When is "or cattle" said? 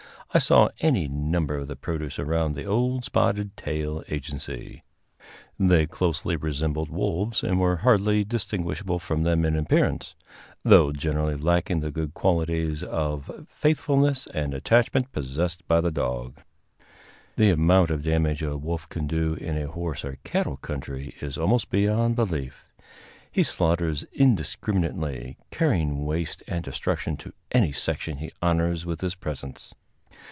20.05-20.55